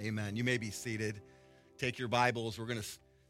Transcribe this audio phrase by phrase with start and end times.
[0.00, 0.36] Amen.
[0.36, 1.22] You may be seated.
[1.78, 2.58] Take your Bibles.
[2.58, 2.88] We're going to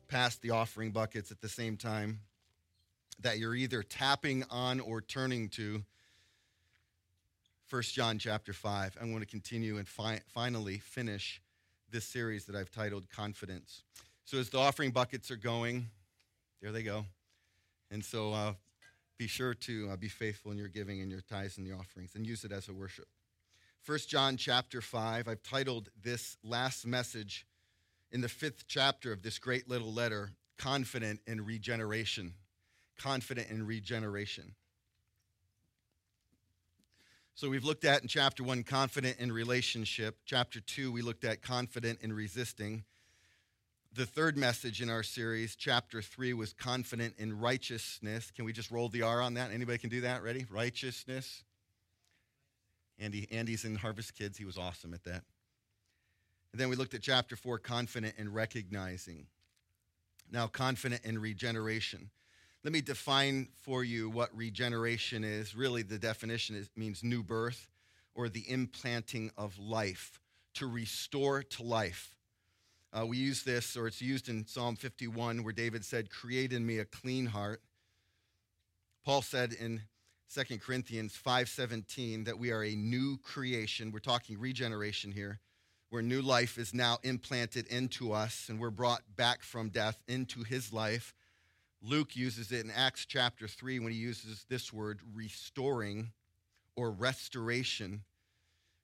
[0.09, 2.21] pass the offering buckets at the same time
[3.21, 5.85] that you're either tapping on or turning to
[7.71, 8.97] 1 John chapter 5.
[9.01, 11.41] I'm going to continue and fi- finally finish
[11.93, 13.85] this series that I've titled Confidence.
[14.25, 15.89] So as the offering buckets are going,
[16.61, 17.07] there they go.
[17.93, 18.55] And so uh,
[19.19, 22.17] be sure to uh, be faithful in your giving and your tithes and the offerings
[22.17, 23.07] and use it as a worship.
[23.87, 27.46] 1 John chapter 5, I've titled this last message
[28.11, 32.34] in the fifth chapter of this great little letter, Confident in Regeneration.
[32.98, 34.56] Confident in Regeneration.
[37.36, 40.17] So we've looked at in chapter one, confident in relationship.
[40.25, 42.83] Chapter two, we looked at confident in resisting.
[43.95, 48.33] The third message in our series, chapter three, was confident in righteousness.
[48.34, 49.53] Can we just roll the R on that?
[49.53, 50.25] Anybody can do that?
[50.25, 50.45] Ready?
[50.50, 51.45] Righteousness.
[52.98, 54.39] Andy, Andy's in Harvest Kids.
[54.39, 55.23] He was awesome at that.
[56.53, 59.27] And then we looked at chapter four, confident in recognizing.
[60.31, 62.11] Now, confident in regeneration.
[62.65, 65.55] Let me define for you what regeneration is.
[65.55, 67.69] Really, the definition is, means new birth
[68.15, 70.19] or the implanting of life,
[70.55, 72.17] to restore to life.
[72.92, 76.67] Uh, we use this, or it's used in Psalm 51, where David said, Create in
[76.67, 77.61] me a clean heart.
[79.05, 79.83] Paul said in
[80.33, 83.93] 2 Corinthians 5:17 that we are a new creation.
[83.93, 85.41] We're talking regeneration here,
[85.91, 90.43] where new life is now implanted into us and we're brought back from death into
[90.43, 91.15] his life
[91.83, 96.11] Luke uses it in Acts chapter 3 when he uses this word restoring
[96.75, 98.03] or restoration.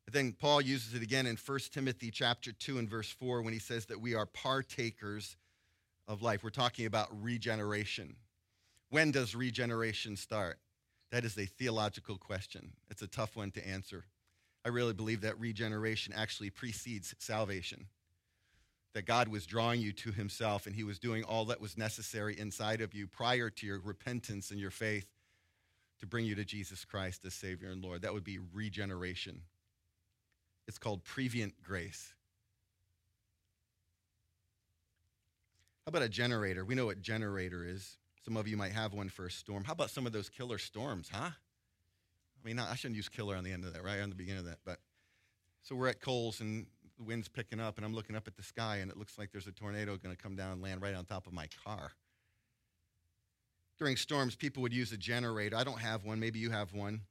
[0.06, 3.52] And then Paul uses it again in 1 Timothy chapter 2 and verse 4 when
[3.52, 5.36] he says that we are partakers
[6.06, 6.44] of life.
[6.44, 8.16] We're talking about regeneration.
[8.90, 10.58] When does regeneration start?
[11.12, 12.72] That is a theological question.
[12.90, 14.06] It's a tough one to answer.
[14.64, 17.86] I really believe that regeneration actually precedes salvation
[18.94, 22.38] that God was drawing you to himself and he was doing all that was necessary
[22.38, 25.06] inside of you prior to your repentance and your faith
[26.00, 28.02] to bring you to Jesus Christ as Savior and Lord.
[28.02, 29.42] That would be regeneration.
[30.66, 32.14] It's called prevenient grace.
[35.84, 36.64] How about a generator?
[36.64, 37.98] We know what generator is.
[38.24, 39.64] Some of you might have one for a storm.
[39.64, 41.30] How about some of those killer storms, huh?
[41.30, 44.00] I mean, I shouldn't use killer on the end of that, right?
[44.00, 44.58] On the beginning of that.
[44.64, 44.78] But
[45.62, 46.66] so we're at Kohl's and
[46.98, 49.32] the wind's picking up and I'm looking up at the sky and it looks like
[49.32, 51.92] there's a tornado going to come down and land right on top of my car.
[53.78, 55.56] During storms, people would use a generator.
[55.56, 57.02] I don't have one, maybe you have one.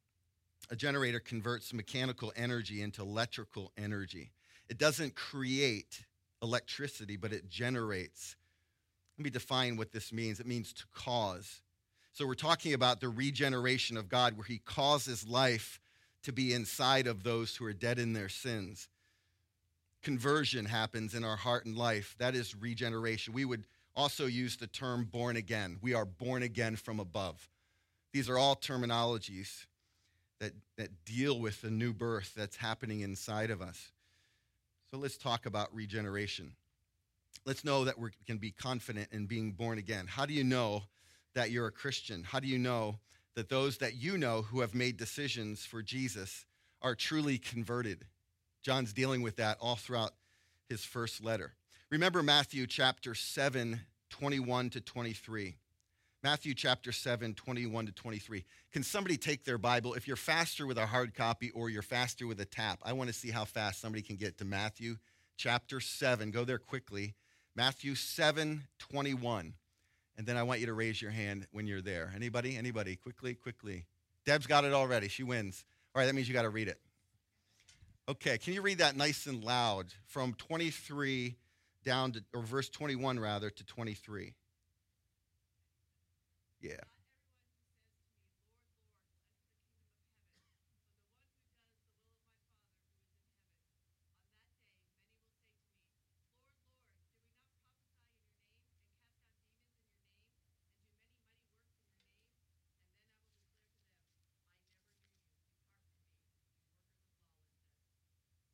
[0.70, 4.32] A generator converts mechanical energy into electrical energy.
[4.70, 6.06] It doesn't create
[6.42, 8.36] electricity, but it generates.
[9.18, 11.62] Let me define what this means it means to cause.
[12.14, 15.80] So, we're talking about the regeneration of God, where He causes life
[16.24, 18.90] to be inside of those who are dead in their sins
[20.02, 22.16] conversion happens in our heart and life.
[22.18, 23.34] That is regeneration.
[23.34, 25.78] We would also use the term born again.
[25.82, 27.50] We are born again from above.
[28.14, 29.66] These are all terminologies
[30.40, 33.92] that, that deal with the new birth that's happening inside of us.
[34.90, 36.54] So let's talk about regeneration.
[37.46, 40.06] Let's know that we can be confident in being born again.
[40.08, 40.84] How do you know
[41.34, 42.24] that you're a Christian?
[42.24, 43.00] How do you know
[43.36, 46.46] that those that you know who have made decisions for Jesus
[46.82, 48.06] are truly converted?
[48.62, 50.12] John's dealing with that all throughout
[50.70, 51.54] his first letter.
[51.90, 53.82] Remember Matthew chapter 7,
[54.12, 55.56] 21 to 23.
[56.24, 58.46] Matthew chapter 7, 21 to 23.
[58.72, 59.96] Can somebody take their Bible?
[59.96, 63.10] If you're faster with a hard copy or you're faster with a tap, I want
[63.10, 64.98] to see how fast somebody can get to Matthew
[65.38, 66.30] chapter 7.
[66.30, 67.16] Go there quickly.
[67.56, 69.54] Matthew 7, 21.
[70.18, 72.12] And then I want you to raise your hand when you're there.
[72.16, 72.58] Anybody?
[72.58, 72.96] Anybody?
[72.96, 73.86] Quickly, quickly.
[74.26, 75.08] Deb's got it already.
[75.08, 75.66] She wins.
[75.94, 76.80] All right, that means you got to read it.
[78.08, 81.36] Okay, can you read that nice and loud from 23
[81.84, 84.34] down to, or verse 21 rather, to 23?
[86.62, 86.72] Yeah.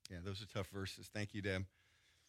[0.10, 1.10] Yeah, those are tough verses.
[1.14, 1.66] Thank you, Deb.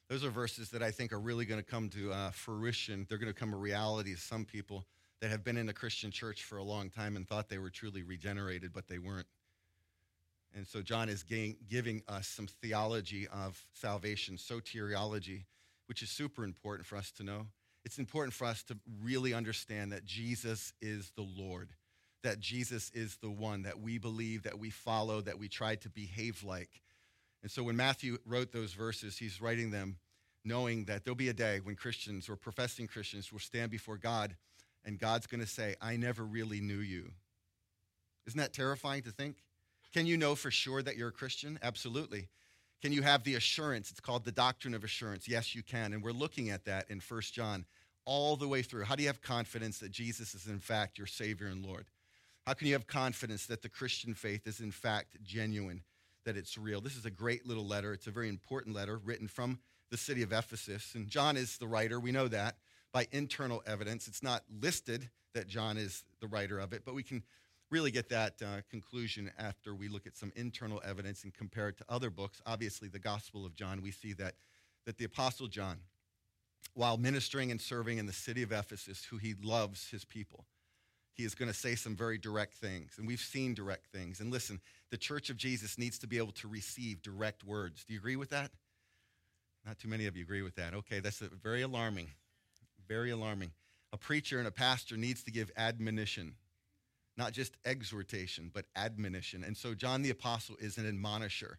[0.08, 3.06] Those are verses that I think are really going to come to uh, fruition.
[3.08, 4.86] They're going to come a reality to some people
[5.20, 7.70] that have been in the Christian church for a long time and thought they were
[7.70, 9.26] truly regenerated, but they weren't.
[10.56, 15.44] And so John is giving us some theology of salvation, soteriology,
[15.86, 17.46] which is super important for us to know.
[17.84, 21.70] It's important for us to really understand that Jesus is the Lord,
[22.22, 25.88] that Jesus is the one that we believe, that we follow, that we try to
[25.88, 26.80] behave like
[27.42, 29.98] And so when Matthew wrote those verses, he's writing them
[30.44, 34.36] knowing that there'll be a day when Christians or professing Christians will stand before God
[34.84, 37.10] and God's going to say, I never really knew you.
[38.26, 39.36] Isn't that terrifying to think?
[39.92, 41.58] Can you know for sure that you're a Christian?
[41.62, 42.28] Absolutely.
[42.80, 43.90] Can you have the assurance?
[43.90, 45.26] It's called the doctrine of assurance.
[45.26, 45.92] Yes, you can.
[45.92, 47.64] And we're looking at that in 1 John
[48.04, 48.84] all the way through.
[48.84, 51.86] How do you have confidence that Jesus is, in fact, your Savior and Lord?
[52.46, 55.82] How can you have confidence that the Christian faith is, in fact, genuine,
[56.28, 56.82] that it's real?
[56.82, 57.94] This is a great little letter.
[57.94, 59.58] It's a very important letter written from
[59.90, 60.94] the city of Ephesus.
[60.94, 61.98] And John is the writer.
[61.98, 62.56] We know that
[62.92, 64.06] by internal evidence.
[64.06, 67.22] It's not listed that John is the writer of it, but we can
[67.70, 71.78] really get that uh, conclusion after we look at some internal evidence and compare it
[71.78, 72.42] to other books.
[72.44, 74.34] Obviously, the Gospel of John, we see that,
[74.84, 75.78] that the Apostle John,
[76.74, 80.44] while ministering and serving in the city of Ephesus, who he loves his people,
[81.18, 82.94] he is going to say some very direct things.
[82.96, 84.20] And we've seen direct things.
[84.20, 84.60] And listen,
[84.90, 87.84] the church of Jesus needs to be able to receive direct words.
[87.84, 88.50] Do you agree with that?
[89.66, 90.72] Not too many of you agree with that.
[90.72, 92.08] Okay, that's very alarming.
[92.86, 93.50] Very alarming.
[93.92, 96.36] A preacher and a pastor needs to give admonition
[97.18, 99.42] not just exhortation, but admonition.
[99.42, 101.58] And so John the Apostle is an admonisher.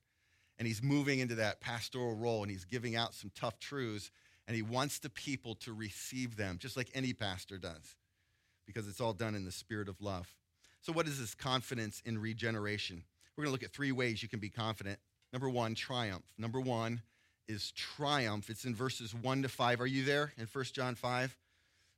[0.58, 4.10] And he's moving into that pastoral role and he's giving out some tough truths.
[4.48, 7.96] And he wants the people to receive them, just like any pastor does,
[8.69, 10.31] because it's all done in the spirit of love.
[10.81, 13.04] So, what is this confidence in regeneration?
[13.36, 15.00] We're going to look at three ways you can be confident.
[15.33, 16.24] Number one, triumph.
[16.38, 17.01] Number one
[17.48, 18.50] is triumph.
[18.50, 19.81] It's in verses one to five.
[19.81, 21.36] Are you there in 1 John 5?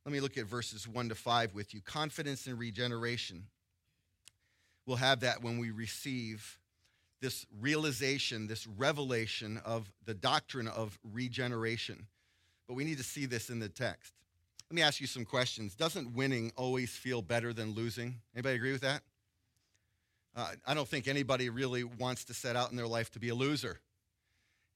[0.05, 1.81] Let me look at verses 1 to 5 with you.
[1.81, 3.45] Confidence in regeneration.
[4.87, 6.57] We'll have that when we receive
[7.21, 12.07] this realization, this revelation of the doctrine of regeneration.
[12.67, 14.13] But we need to see this in the text.
[14.71, 15.75] Let me ask you some questions.
[15.75, 18.21] Doesn't winning always feel better than losing?
[18.33, 19.01] Anybody agree with that?
[20.33, 23.27] Uh, I don't think anybody really wants to set out in their life to be
[23.27, 23.81] a loser.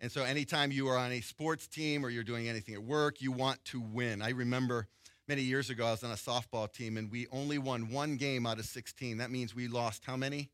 [0.01, 3.21] And so, anytime you are on a sports team or you're doing anything at work,
[3.21, 4.21] you want to win.
[4.21, 4.89] I remember
[5.29, 8.45] many years ago, I was on a softball team and we only won one game
[8.45, 9.19] out of 16.
[9.19, 10.49] That means we lost how many?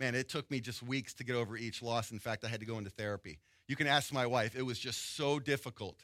[0.00, 2.10] Man, it took me just weeks to get over each loss.
[2.10, 3.38] In fact, I had to go into therapy.
[3.68, 6.02] You can ask my wife, it was just so difficult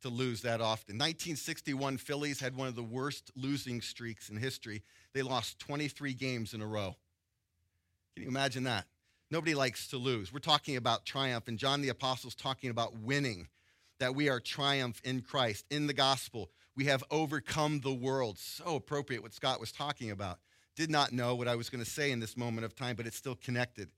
[0.00, 0.96] to lose that often.
[0.96, 4.82] 1961 Phillies had one of the worst losing streaks in history.
[5.12, 6.96] They lost 23 games in a row.
[8.14, 8.86] Can you imagine that?
[9.30, 10.32] Nobody likes to lose.
[10.32, 13.48] We're talking about triumph, and John the Apostle's talking about winning,
[14.00, 16.50] that we are triumph in Christ, in the gospel.
[16.74, 18.38] We have overcome the world.
[18.38, 20.38] So appropriate what Scott was talking about.
[20.74, 23.06] Did not know what I was going to say in this moment of time, but
[23.06, 23.88] it's still connected.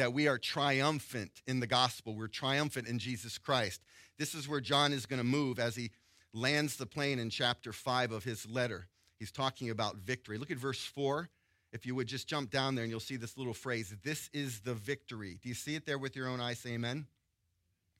[0.00, 2.14] That we are triumphant in the gospel.
[2.14, 3.82] We're triumphant in Jesus Christ.
[4.16, 5.90] This is where John is going to move as he
[6.32, 8.88] lands the plane in chapter 5 of his letter.
[9.18, 10.38] He's talking about victory.
[10.38, 11.28] Look at verse 4.
[11.74, 14.60] If you would just jump down there and you'll see this little phrase, this is
[14.60, 15.38] the victory.
[15.42, 16.60] Do you see it there with your own eyes?
[16.60, 17.04] Say amen.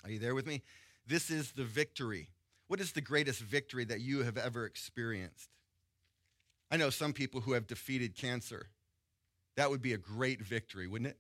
[0.03, 0.63] Are you there with me?
[1.07, 2.31] This is the victory.
[2.69, 5.51] What is the greatest victory that you have ever experienced?
[6.71, 8.71] I know some people who have defeated cancer.
[9.59, 11.19] That would be a great victory, wouldn't it?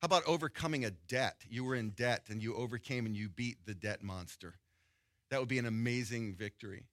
[0.00, 1.36] How about overcoming a debt?
[1.50, 4.54] You were in debt and you overcame and you beat the debt monster.
[5.30, 6.84] That would be an amazing victory.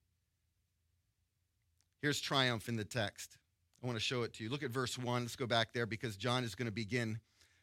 [2.02, 3.38] Here's triumph in the text.
[3.82, 4.50] I want to show it to you.
[4.50, 5.22] Look at verse 1.
[5.22, 7.18] Let's go back there because John is going to begin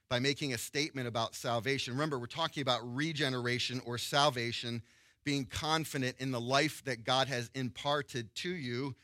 [0.10, 1.94] by making a statement about salvation.
[1.94, 4.82] Remember, we're talking about regeneration or salvation
[5.24, 8.96] being confident in the life that God has imparted to you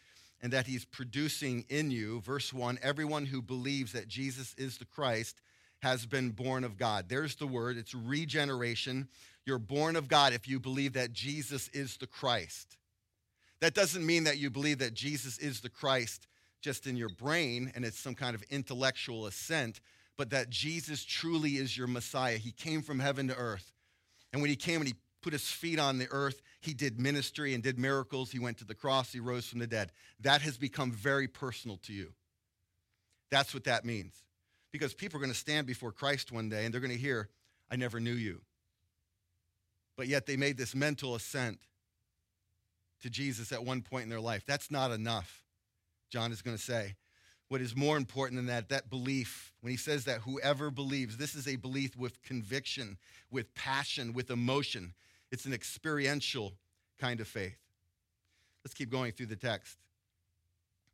[0.42, 2.22] and that he's producing in you.
[2.22, 5.40] Verse 1 Everyone who believes that Jesus is the Christ
[5.82, 7.10] has been born of God.
[7.10, 9.08] There's the word, it's regeneration.
[9.46, 12.78] You're born of God if you believe that Jesus is the Christ.
[13.60, 16.28] That doesn't mean that you believe that Jesus is the Christ
[16.62, 19.82] just in your brain and it's some kind of intellectual assent,
[20.18, 22.38] but that Jesus truly is your Messiah.
[22.38, 23.74] He came from heaven to earth.
[24.34, 26.42] And when he came and he put his feet on the earth.
[26.60, 28.32] He did ministry and did miracles.
[28.32, 29.12] He went to the cross.
[29.12, 29.92] He rose from the dead.
[30.20, 32.14] That has become very personal to you.
[33.30, 34.14] That's what that means.
[34.72, 37.30] Because people are going to stand before Christ one day and they're going to hear,
[37.70, 38.42] I never knew you.
[39.98, 41.60] But yet they made this mental assent
[43.02, 44.44] to Jesus at one point in their life.
[44.46, 45.44] That's not enough,
[46.10, 46.96] John is going to say
[47.52, 51.36] what is more important than that, that belief, when he says that whoever believes, this
[51.36, 52.98] is a belief with conviction,
[53.30, 54.94] with passion, with emotion.
[55.34, 56.54] It's an experiential
[56.98, 57.58] kind of faith.
[58.64, 59.78] Let's keep going through the text.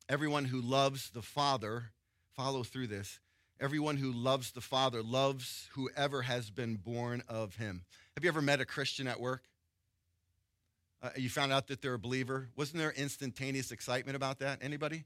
[0.09, 1.91] Everyone who loves the Father,
[2.35, 3.19] follow through this.
[3.59, 7.83] Everyone who loves the Father loves whoever has been born of him.
[8.15, 9.43] Have you ever met a Christian at work?
[11.01, 12.49] Uh, you found out that they're a believer.
[12.55, 14.59] Wasn't there instantaneous excitement about that?
[14.61, 15.05] Anybody?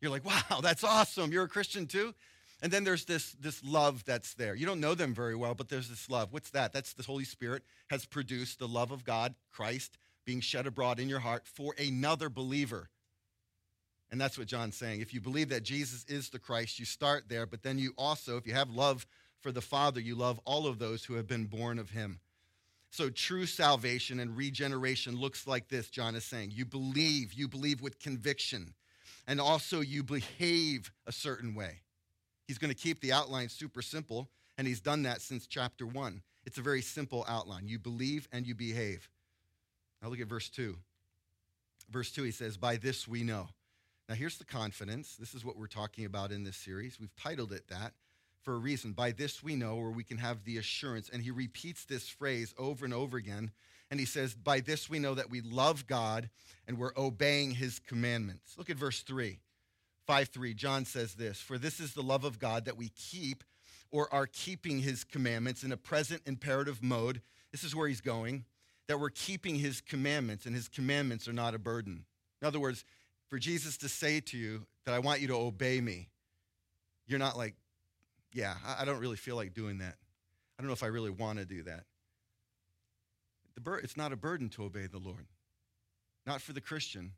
[0.00, 1.32] You're like, wow, that's awesome.
[1.32, 2.14] You're a Christian too?
[2.62, 4.54] And then there's this, this love that's there.
[4.54, 6.32] You don't know them very well, but there's this love.
[6.32, 6.72] What's that?
[6.72, 11.08] That's the Holy Spirit has produced the love of God, Christ, being shed abroad in
[11.08, 12.88] your heart for another believer.
[14.10, 15.00] And that's what John's saying.
[15.00, 18.36] If you believe that Jesus is the Christ, you start there, but then you also,
[18.36, 19.06] if you have love
[19.40, 22.20] for the Father, you love all of those who have been born of him.
[22.90, 26.52] So true salvation and regeneration looks like this, John is saying.
[26.54, 28.74] You believe, you believe with conviction,
[29.26, 31.80] and also you behave a certain way.
[32.46, 36.22] He's going to keep the outline super simple, and he's done that since chapter 1.
[36.44, 37.66] It's a very simple outline.
[37.66, 39.10] You believe and you behave.
[40.00, 40.76] Now look at verse 2.
[41.90, 43.48] Verse 2, he says, By this we know.
[44.08, 45.16] Now here's the confidence.
[45.16, 47.00] This is what we're talking about in this series.
[47.00, 47.92] We've titled it that
[48.42, 48.92] for a reason.
[48.92, 51.10] By this we know, or we can have the assurance.
[51.12, 53.50] And he repeats this phrase over and over again.
[53.90, 56.30] And he says, By this we know that we love God
[56.68, 58.54] and we're obeying his commandments.
[58.56, 59.40] Look at verse 3.
[60.06, 63.42] 5 3, John says this For this is the love of God that we keep
[63.90, 67.22] or are keeping his commandments in a present imperative mode.
[67.50, 68.44] This is where he's going,
[68.86, 72.04] that we're keeping his commandments, and his commandments are not a burden.
[72.40, 72.84] In other words,
[73.28, 76.08] for Jesus to say to you that I want you to obey me,
[77.06, 77.54] you're not like,
[78.32, 79.96] yeah, I don't really feel like doing that.
[80.58, 81.84] I don't know if I really want to do that.
[83.60, 85.26] Bur- it's not a burden to obey the Lord,
[86.26, 87.12] not for the Christian.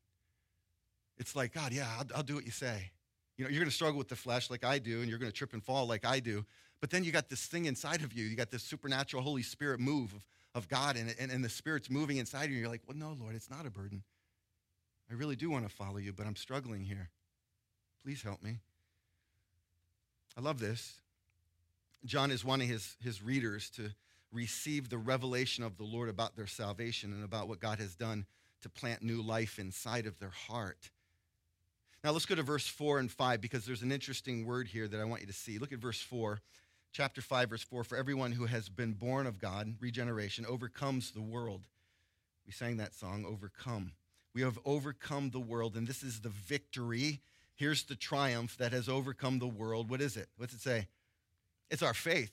[1.16, 2.90] It's like, God, yeah, I'll, I'll do what you say.
[3.36, 5.30] You know, you're going to struggle with the flesh like I do, and you're going
[5.30, 6.44] to trip and fall like I do.
[6.80, 8.24] But then you got this thing inside of you.
[8.24, 10.24] You got this supernatural Holy Spirit move of,
[10.54, 12.56] of God, and, and, and the Spirit's moving inside you.
[12.56, 14.04] You're like, well, no, Lord, it's not a burden.
[15.10, 17.08] I really do want to follow you, but I'm struggling here.
[18.02, 18.58] Please help me.
[20.36, 21.00] I love this.
[22.04, 23.90] John is wanting his, his readers to
[24.32, 28.26] receive the revelation of the Lord about their salvation and about what God has done
[28.62, 30.90] to plant new life inside of their heart.
[32.04, 35.00] Now let's go to verse 4 and 5 because there's an interesting word here that
[35.00, 35.58] I want you to see.
[35.58, 36.40] Look at verse 4,
[36.92, 37.82] chapter 5, verse 4.
[37.82, 41.66] For everyone who has been born of God, regeneration, overcomes the world.
[42.46, 43.92] We sang that song, Overcome.
[44.38, 47.18] We have overcome the world, and this is the victory.
[47.56, 49.90] Here's the triumph that has overcome the world.
[49.90, 50.28] What is it?
[50.36, 50.86] What's it say?
[51.72, 52.30] It's our faith.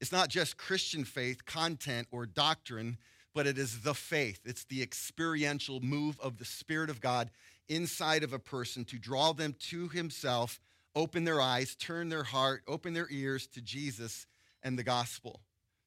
[0.00, 2.98] It's not just Christian faith, content, or doctrine,
[3.34, 4.40] but it is the faith.
[4.44, 7.30] It's the experiential move of the Spirit of God
[7.68, 10.58] inside of a person to draw them to Himself,
[10.96, 14.26] open their eyes, turn their heart, open their ears to Jesus
[14.64, 15.38] and the gospel.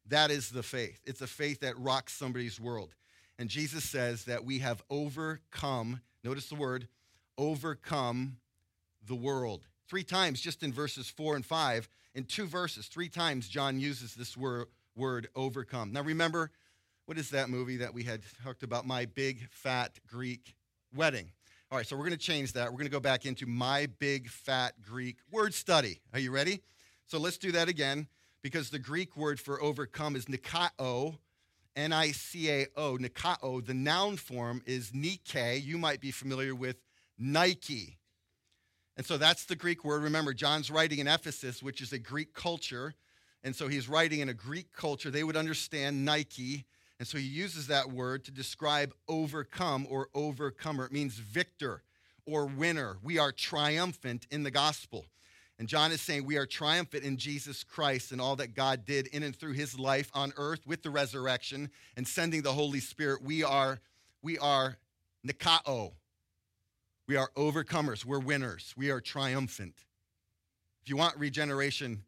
[0.07, 1.01] That is the faith.
[1.03, 2.95] It's a faith that rocks somebody's world.
[3.41, 6.87] And Jesus says that we have overcome, notice the word,
[7.39, 8.37] overcome
[9.07, 9.65] the world.
[9.89, 14.13] Three times, just in verses four and five, in two verses, three times, John uses
[14.13, 15.91] this word, word overcome.
[15.91, 16.51] Now, remember,
[17.07, 18.85] what is that movie that we had talked about?
[18.85, 20.53] My Big Fat Greek
[20.95, 21.31] Wedding.
[21.71, 22.65] All right, so we're going to change that.
[22.65, 25.99] We're going to go back into My Big Fat Greek Word Study.
[26.13, 26.61] Are you ready?
[27.07, 28.05] So let's do that again
[28.43, 31.17] because the Greek word for overcome is nikao,
[31.75, 33.65] N I C A O, nikao.
[33.65, 35.61] The noun form is nike.
[35.61, 36.77] You might be familiar with
[37.17, 37.97] Nike.
[38.97, 40.03] And so that's the Greek word.
[40.03, 42.93] Remember, John's writing in Ephesus, which is a Greek culture.
[43.43, 45.09] And so he's writing in a Greek culture.
[45.09, 46.65] They would understand Nike.
[46.99, 50.85] And so he uses that word to describe overcome or overcomer.
[50.85, 51.83] It means victor
[52.25, 52.97] or winner.
[53.01, 55.05] We are triumphant in the gospel.
[55.61, 59.05] And John is saying we are triumphant in Jesus Christ and all that God did
[59.05, 63.21] in and through his life on earth with the resurrection and sending the Holy Spirit.
[63.21, 63.79] We are,
[64.23, 64.77] we are
[65.23, 65.91] Nikao.
[67.07, 68.03] We are overcomers.
[68.03, 68.73] We're winners.
[68.75, 69.75] We are triumphant.
[70.81, 72.05] If you want regeneration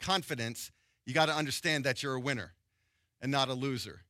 [0.00, 0.72] confidence,
[1.04, 2.54] you got to understand that you're a winner
[3.20, 4.04] and not a loser.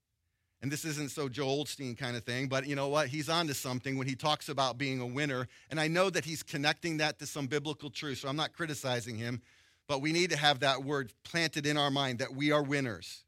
[0.62, 3.08] And this isn't so Joel Osteen kind of thing, but you know what?
[3.08, 5.48] He's on to something when he talks about being a winner.
[5.70, 9.16] And I know that he's connecting that to some biblical truth, so I'm not criticizing
[9.16, 9.42] him,
[9.86, 13.24] but we need to have that word planted in our mind that we are winners.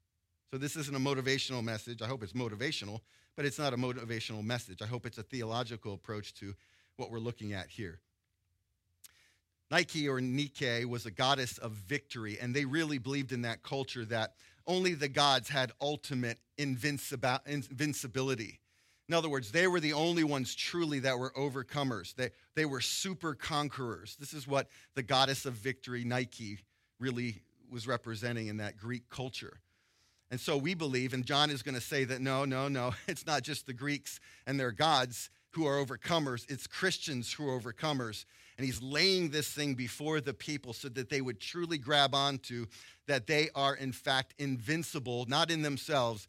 [0.50, 2.00] So this isn't a motivational message.
[2.00, 3.00] I hope it's motivational,
[3.36, 4.80] but it's not a motivational message.
[4.80, 6.54] I hope it's a theological approach to
[6.96, 8.00] what we're looking at here.
[9.70, 14.06] Nike or Nike was a goddess of victory, and they really believed in that culture
[14.06, 14.32] that
[14.68, 18.60] only the gods had ultimate invincibility.
[19.08, 22.14] In other words, they were the only ones truly that were overcomers.
[22.14, 24.16] They, they were super conquerors.
[24.20, 26.58] This is what the goddess of victory, Nike,
[27.00, 29.60] really was representing in that Greek culture.
[30.30, 33.26] And so we believe, and John is going to say that no, no, no, it's
[33.26, 38.24] not just the Greeks and their gods who are overcomers, it's Christians who are overcomers.
[38.56, 42.66] And he's laying this thing before the people so that they would truly grab onto
[43.06, 46.26] that they are, in fact, invincible, not in themselves,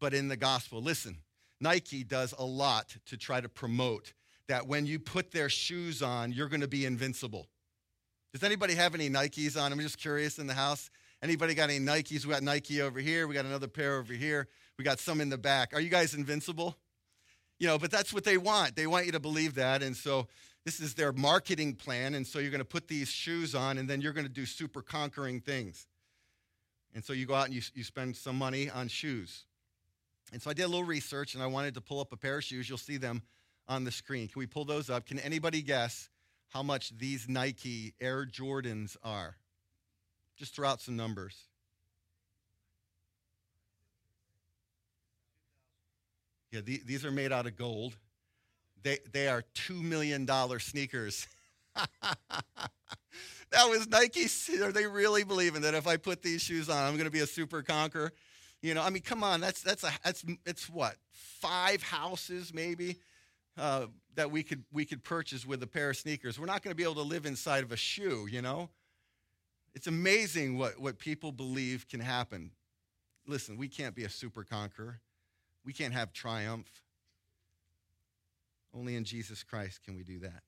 [0.00, 0.80] but in the gospel.
[0.80, 1.18] Listen,
[1.60, 4.12] Nike does a lot to try to promote
[4.48, 7.48] that when you put their shoes on, you're going to be invincible.
[8.32, 9.72] Does anybody have any Nikes on?
[9.72, 10.90] I'm just curious in the house.
[11.22, 12.24] Anybody got any Nikes?
[12.24, 13.26] We got Nike over here.
[13.26, 14.48] We got another pair over here.
[14.78, 15.74] We got some in the back.
[15.74, 16.76] Are you guys invincible?
[17.62, 18.74] You know, but that's what they want.
[18.74, 19.84] They want you to believe that.
[19.84, 20.26] And so
[20.64, 22.16] this is their marketing plan.
[22.16, 24.46] And so you're going to put these shoes on and then you're going to do
[24.46, 25.86] super conquering things.
[26.92, 29.44] And so you go out and you, you spend some money on shoes.
[30.32, 32.38] And so I did a little research and I wanted to pull up a pair
[32.38, 32.68] of shoes.
[32.68, 33.22] You'll see them
[33.68, 34.26] on the screen.
[34.26, 35.06] Can we pull those up?
[35.06, 36.10] Can anybody guess
[36.48, 39.36] how much these Nike Air Jordans are?
[40.36, 41.36] Just throw out some numbers.
[46.52, 47.96] Yeah, these are made out of gold.
[48.82, 50.28] They, they are $2 million
[50.58, 51.26] sneakers.
[52.02, 54.26] that was Nike.
[54.62, 57.20] Are they really believing that if I put these shoes on, I'm going to be
[57.20, 58.12] a super conqueror?
[58.60, 59.40] You know, I mean, come on.
[59.40, 62.96] That's that's a that's it's what five houses maybe
[63.58, 66.38] uh, that we could we could purchase with a pair of sneakers.
[66.38, 68.28] We're not going to be able to live inside of a shoe.
[68.30, 68.68] You know,
[69.74, 72.52] it's amazing what what people believe can happen.
[73.26, 75.00] Listen, we can't be a super conqueror.
[75.64, 76.68] We can't have triumph.
[78.74, 80.42] Only in Jesus Christ can we do that.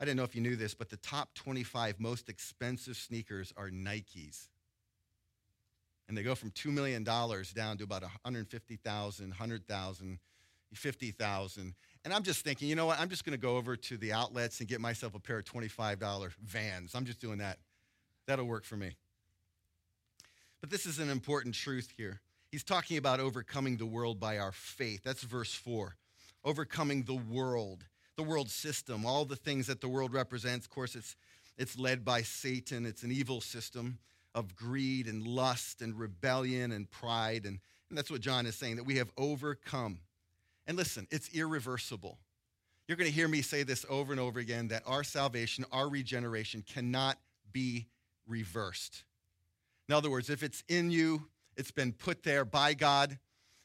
[0.00, 3.70] I didn't know if you knew this, but the top 25 most expensive sneakers are
[3.70, 4.48] Nikes.
[6.08, 10.18] And they go from $2 million down to about 150,000, 100,000,
[10.74, 11.74] 50,000.
[12.04, 13.00] And I'm just thinking, you know what?
[13.00, 15.44] I'm just going to go over to the outlets and get myself a pair of
[15.44, 16.94] $25 vans.
[16.94, 17.58] I'm just doing that.
[18.26, 18.96] That'll work for me.
[20.60, 22.20] But this is an important truth here.
[22.54, 25.00] He's talking about overcoming the world by our faith.
[25.02, 25.96] That's verse 4
[26.44, 27.84] overcoming the world,
[28.16, 30.64] the world system, all the things that the world represents.
[30.64, 31.16] Of course, it's,
[31.58, 33.98] it's led by Satan, it's an evil system
[34.36, 37.44] of greed and lust and rebellion and pride.
[37.44, 37.58] And,
[37.88, 39.98] and that's what John is saying, that we have overcome.
[40.68, 42.20] And listen, it's irreversible.
[42.86, 45.88] You're going to hear me say this over and over again that our salvation, our
[45.88, 47.18] regeneration cannot
[47.50, 47.88] be
[48.28, 49.02] reversed.
[49.88, 53.18] In other words, if it's in you, it's been put there by God,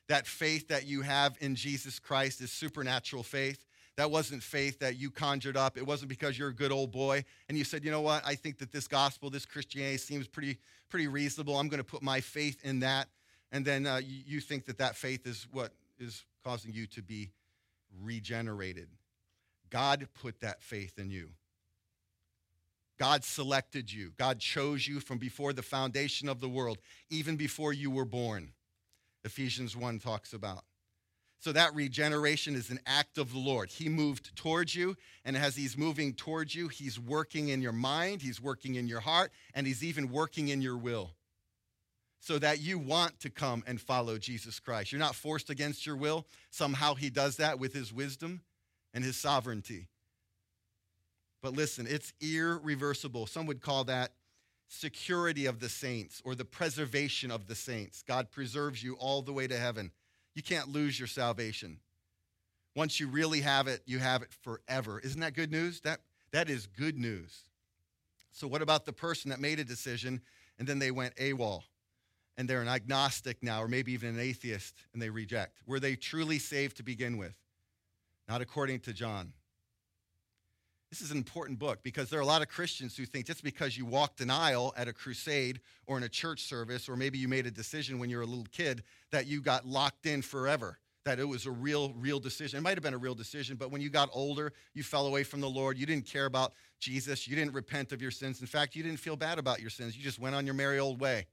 [0.07, 3.65] that faith that you have in Jesus Christ is supernatural faith.
[3.97, 5.77] That wasn't faith that you conjured up.
[5.77, 8.35] It wasn't because you're a good old boy and you said, you know what, I
[8.35, 10.57] think that this gospel, this Christianity seems pretty,
[10.89, 11.57] pretty reasonable.
[11.57, 13.09] I'm going to put my faith in that.
[13.51, 17.01] And then uh, you, you think that that faith is what is causing you to
[17.01, 17.31] be
[18.01, 18.87] regenerated.
[19.69, 21.29] God put that faith in you.
[22.99, 24.11] God selected you.
[24.17, 28.51] God chose you from before the foundation of the world, even before you were born.
[29.23, 30.63] Ephesians 1 talks about.
[31.39, 33.69] So that regeneration is an act of the Lord.
[33.69, 38.21] He moved towards you, and as He's moving towards you, He's working in your mind,
[38.21, 41.11] He's working in your heart, and He's even working in your will
[42.19, 44.91] so that you want to come and follow Jesus Christ.
[44.91, 46.27] You're not forced against your will.
[46.51, 48.41] Somehow He does that with His wisdom
[48.93, 49.87] and His sovereignty.
[51.41, 53.27] But listen, it's irreversible.
[53.27, 54.11] Some would call that
[54.67, 58.03] security of the saints or the preservation of the saints.
[58.07, 59.91] God preserves you all the way to heaven.
[60.35, 61.79] You can't lose your salvation.
[62.75, 64.99] Once you really have it, you have it forever.
[64.99, 65.81] Isn't that good news?
[65.81, 65.99] That,
[66.31, 67.43] that is good news.
[68.31, 70.21] So, what about the person that made a decision
[70.59, 71.63] and then they went AWOL
[72.37, 75.59] and they're an agnostic now, or maybe even an atheist, and they reject?
[75.65, 77.33] Were they truly saved to begin with?
[78.27, 79.33] Not according to John.
[80.89, 83.43] This is an important book because there are a lot of Christians who think just
[83.43, 87.19] because you walked an aisle at a crusade or in a church service, or maybe
[87.19, 90.23] you made a decision when you were a little kid, that you got locked in
[90.23, 92.57] forever, that it was a real, real decision.
[92.57, 95.23] It might have been a real decision, but when you got older, you fell away
[95.23, 95.77] from the Lord.
[95.77, 97.27] You didn't care about Jesus.
[97.27, 98.41] You didn't repent of your sins.
[98.41, 99.95] In fact, you didn't feel bad about your sins.
[99.95, 101.27] You just went on your merry old way.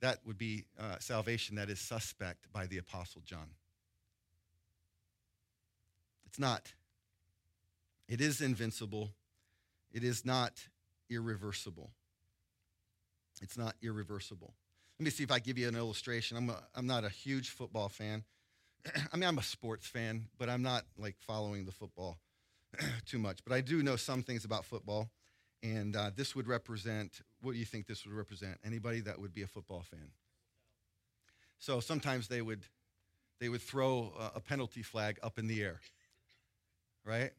[0.00, 3.50] That would be uh, salvation that is suspect by the Apostle John.
[6.26, 6.72] It's not.
[8.10, 9.12] It is invincible.
[9.92, 10.66] It is not
[11.08, 11.92] irreversible.
[13.40, 14.52] It's not irreversible.
[14.98, 16.36] Let me see if I give you an illustration.
[16.36, 18.24] I'm, a, I'm not a huge football fan.
[19.12, 22.18] I mean, I'm a sports fan, but I'm not like following the football
[23.06, 23.44] too much.
[23.44, 25.08] But I do know some things about football.
[25.62, 28.58] And uh, this would represent what do you think this would represent?
[28.64, 30.10] Anybody that would be a football fan?
[31.60, 32.64] So sometimes they would,
[33.38, 35.80] they would throw a, a penalty flag up in the air,
[37.04, 37.30] right?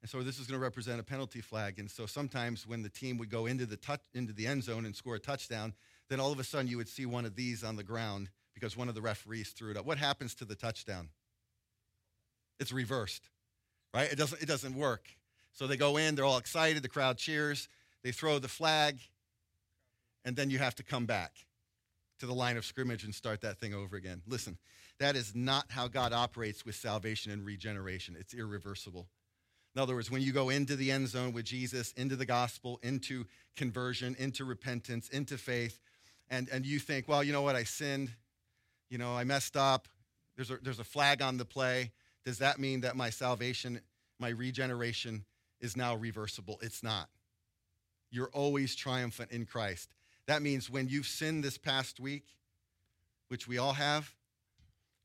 [0.00, 1.78] And so this is going to represent a penalty flag.
[1.78, 4.86] And so sometimes when the team would go into the touch, into the end zone
[4.86, 5.74] and score a touchdown,
[6.08, 8.76] then all of a sudden you would see one of these on the ground because
[8.76, 9.84] one of the referees threw it up.
[9.84, 11.08] What happens to the touchdown?
[12.60, 13.28] It's reversed,
[13.94, 14.10] right?
[14.10, 15.08] It doesn't, it doesn't work.
[15.52, 17.68] So they go in, they're all excited, the crowd cheers,
[18.02, 18.98] they throw the flag,
[20.24, 21.32] and then you have to come back
[22.20, 24.22] to the line of scrimmage and start that thing over again.
[24.26, 24.58] Listen,
[24.98, 28.16] that is not how God operates with salvation and regeneration.
[28.18, 29.08] It's irreversible.
[29.78, 32.80] In other words, when you go into the end zone with Jesus, into the gospel,
[32.82, 35.78] into conversion, into repentance, into faith,
[36.28, 38.10] and, and you think, well, you know what, I sinned,
[38.90, 39.86] you know, I messed up,
[40.34, 41.92] there's a, there's a flag on the play.
[42.24, 43.80] Does that mean that my salvation,
[44.18, 45.24] my regeneration
[45.60, 46.58] is now reversible?
[46.60, 47.08] It's not.
[48.10, 49.94] You're always triumphant in Christ.
[50.26, 52.24] That means when you've sinned this past week,
[53.28, 54.12] which we all have,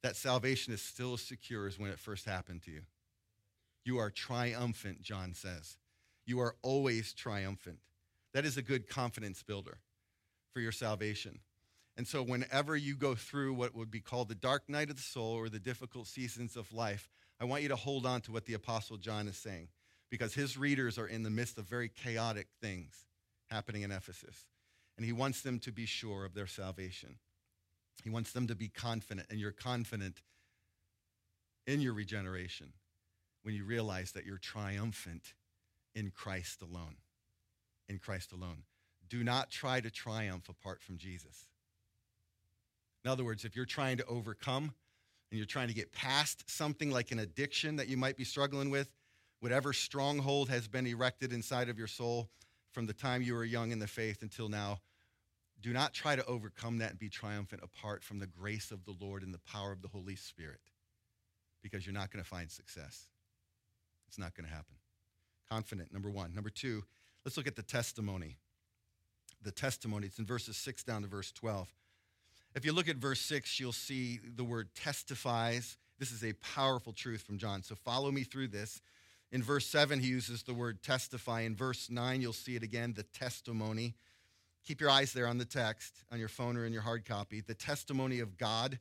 [0.02, 2.82] that salvation is still as secure as when it first happened to you.
[3.86, 5.78] You are triumphant, John says.
[6.26, 7.80] You are always triumphant.
[8.34, 9.80] That is a good confidence builder
[10.54, 11.40] for your salvation.
[11.96, 15.02] And so, whenever you go through what would be called the dark night of the
[15.02, 18.46] soul or the difficult seasons of life, I want you to hold on to what
[18.46, 19.68] the Apostle John is saying
[20.10, 23.06] because his readers are in the midst of very chaotic things
[23.50, 24.48] happening in Ephesus.
[24.98, 27.18] And he wants them to be sure of their salvation.
[28.04, 30.22] He wants them to be confident, and you're confident
[31.68, 32.74] in your regeneration
[33.44, 35.34] when you realize that you're triumphant
[35.96, 36.96] in Christ alone.
[37.88, 38.64] In Christ alone.
[39.10, 41.48] Do not try to triumph apart from Jesus.
[43.04, 44.74] In other words, if you're trying to overcome
[45.30, 48.70] and you're trying to get past something like an addiction that you might be struggling
[48.70, 48.90] with,
[49.40, 52.30] whatever stronghold has been erected inside of your soul
[52.72, 54.80] from the time you were young in the faith until now,
[55.62, 58.96] do not try to overcome that and be triumphant apart from the grace of the
[59.00, 60.60] Lord and the power of the Holy Spirit
[61.62, 63.10] because you're not going to find success.
[64.14, 64.76] It's not going to happen.
[65.50, 66.36] Confident, number one.
[66.36, 66.84] Number two,
[67.26, 68.38] let's look at the testimony.
[69.42, 71.68] The testimony, it's in verses 6 down to verse 12.
[72.54, 75.78] If you look at verse 6, you'll see the word testifies.
[75.98, 77.64] This is a powerful truth from John.
[77.64, 78.84] So follow me through this.
[79.32, 81.42] In verse 7, he uses the word testify.
[81.42, 83.96] In verse 9, you'll see it again, the testimony.
[84.64, 87.42] Keep your eyes there on the text, on your phone or in your hard copy.
[87.42, 88.78] The testimony of God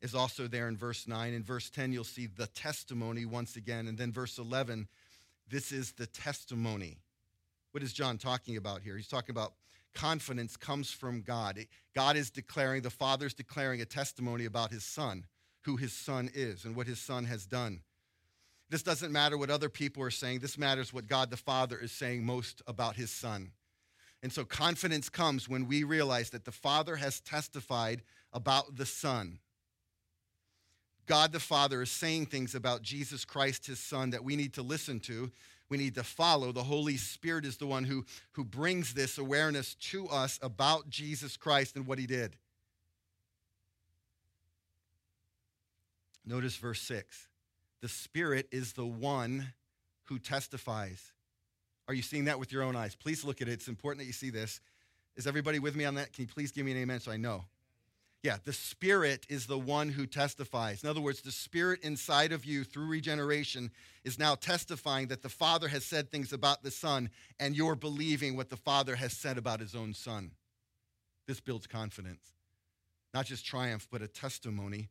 [0.00, 1.32] is also there in verse 9.
[1.32, 3.88] In verse 10, you'll see the testimony once again.
[3.88, 4.88] And then verse 11,
[5.48, 6.98] this is the testimony.
[7.72, 8.96] What is John talking about here?
[8.96, 9.54] He's talking about
[9.94, 11.58] confidence comes from God.
[11.94, 15.24] God is declaring, the Father's declaring a testimony about his Son,
[15.64, 17.80] who his Son is, and what his Son has done.
[18.70, 20.40] This doesn't matter what other people are saying.
[20.40, 23.52] This matters what God the Father is saying most about his Son.
[24.22, 29.38] And so confidence comes when we realize that the Father has testified about the Son.
[31.08, 34.62] God the Father is saying things about Jesus Christ, his Son, that we need to
[34.62, 35.32] listen to.
[35.70, 36.52] We need to follow.
[36.52, 41.36] The Holy Spirit is the one who, who brings this awareness to us about Jesus
[41.36, 42.36] Christ and what he did.
[46.24, 47.28] Notice verse 6.
[47.80, 49.52] The Spirit is the one
[50.04, 51.12] who testifies.
[51.86, 52.94] Are you seeing that with your own eyes?
[52.94, 53.52] Please look at it.
[53.52, 54.60] It's important that you see this.
[55.16, 56.12] Is everybody with me on that?
[56.12, 57.44] Can you please give me an amen so I know?
[58.28, 60.84] Yeah, the Spirit is the one who testifies.
[60.84, 63.70] In other words, the Spirit inside of you through regeneration
[64.04, 67.08] is now testifying that the Father has said things about the Son,
[67.40, 70.32] and you're believing what the Father has said about his own Son.
[71.26, 72.20] This builds confidence,
[73.14, 74.90] not just triumph, but a testimony.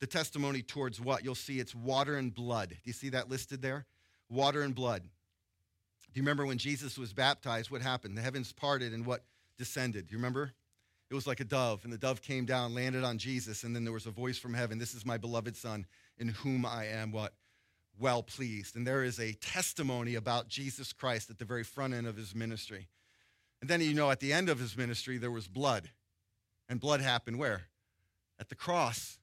[0.00, 1.24] The testimony towards what?
[1.24, 2.70] You'll see it's water and blood.
[2.70, 3.84] Do you see that listed there?
[4.30, 5.02] Water and blood.
[5.02, 7.70] Do you remember when Jesus was baptized?
[7.70, 8.16] What happened?
[8.16, 9.24] The heavens parted and what
[9.58, 10.06] descended?
[10.06, 10.54] Do you remember?
[11.12, 13.84] It was like a dove, and the dove came down, landed on Jesus, and then
[13.84, 15.84] there was a voice from heaven This is my beloved Son,
[16.16, 17.34] in whom I am what?
[18.00, 18.76] Well pleased.
[18.76, 22.34] And there is a testimony about Jesus Christ at the very front end of his
[22.34, 22.88] ministry.
[23.60, 25.90] And then, you know, at the end of his ministry, there was blood.
[26.70, 27.64] And blood happened where?
[28.40, 29.18] At the cross.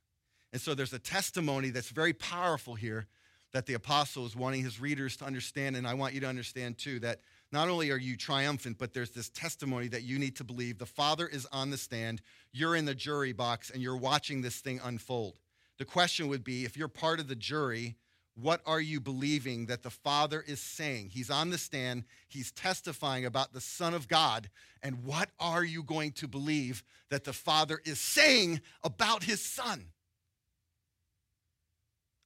[0.54, 3.08] And so there's a testimony that's very powerful here
[3.52, 5.75] that the apostle is wanting his readers to understand.
[5.75, 9.12] And I want you to understand too that not only are you triumphant, but there's
[9.12, 10.77] this testimony that you need to believe.
[10.77, 14.59] The Father is on the stand, you're in the jury box, and you're watching this
[14.59, 15.35] thing unfold.
[15.77, 17.95] The question would be if you're part of the jury,
[18.35, 21.09] what are you believing that the Father is saying?
[21.09, 24.49] He's on the stand, he's testifying about the Son of God,
[24.83, 29.88] and what are you going to believe that the Father is saying about his Son?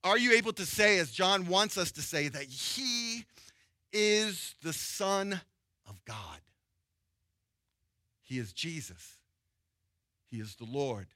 [0.03, 3.23] Are you able to say, as John wants us to say, that he
[3.93, 5.39] is the Son
[5.87, 6.39] of God.
[8.21, 9.17] He is Jesus.
[10.29, 11.07] He is the Lord.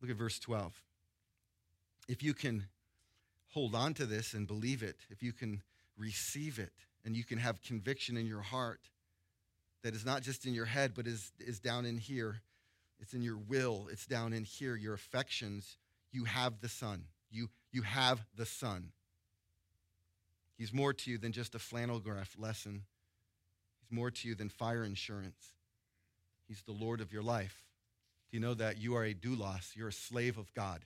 [0.00, 0.74] Look at verse 12.
[2.08, 2.64] If you can
[3.50, 5.62] hold on to this and believe it, if you can
[5.96, 6.72] receive it,
[7.04, 8.80] and you can have conviction in your heart
[9.82, 12.40] that is not just in your head, but is, is down in here,
[13.00, 15.76] it's in your will, it's down in here, your affections,
[16.12, 17.04] you have the Son.
[17.30, 18.92] You, you have the Son.
[20.62, 22.84] He's more to you than just a flannel graph lesson.
[23.80, 25.54] He's more to you than fire insurance.
[26.46, 27.64] He's the Lord of your life.
[28.30, 29.74] Do you know that you are a doulos?
[29.74, 30.84] You're a slave of God.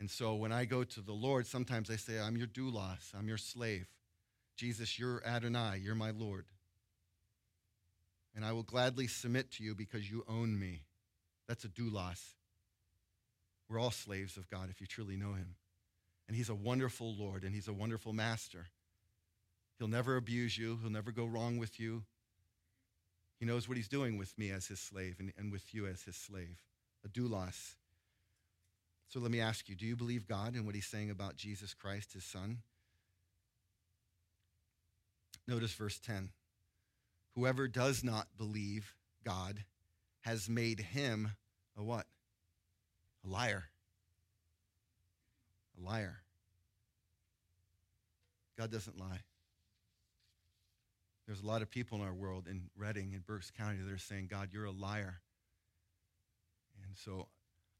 [0.00, 3.28] And so when I go to the Lord, sometimes I say, I'm your doulos, I'm
[3.28, 3.86] your slave.
[4.56, 6.46] Jesus, you're Adonai, you're my Lord.
[8.34, 10.84] And I will gladly submit to you because you own me.
[11.48, 12.22] That's a doulos.
[13.68, 15.56] We're all slaves of God if you truly know him.
[16.28, 18.66] And he's a wonderful Lord and he's a wonderful master.
[19.78, 22.04] He'll never abuse you, he'll never go wrong with you.
[23.38, 26.02] He knows what he's doing with me as his slave and, and with you as
[26.02, 26.58] his slave,
[27.04, 27.74] a doulos.
[29.08, 31.74] So let me ask you do you believe God and what he's saying about Jesus
[31.74, 32.58] Christ, his son?
[35.46, 36.30] Notice verse 10.
[37.34, 39.64] Whoever does not believe God
[40.22, 41.32] has made him
[41.76, 42.06] a what?
[43.24, 43.64] A liar.
[45.78, 46.18] A liar.
[48.58, 49.20] God doesn't lie.
[51.26, 53.98] There's a lot of people in our world, in Reading, in Berks County, that are
[53.98, 55.20] saying, God, you're a liar.
[56.86, 57.26] And so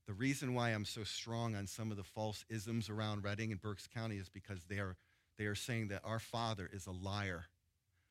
[0.06, 3.60] the reason why I'm so strong on some of the false isms around Reading and
[3.60, 4.96] Berks County is because they are,
[5.38, 7.46] they are saying that our Father is a liar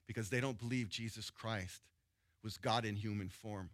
[0.08, 1.82] because they don't believe Jesus Christ
[2.44, 3.70] was God in human form.